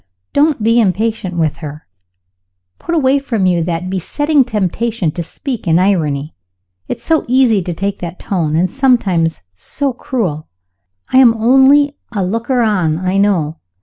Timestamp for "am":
11.19-11.35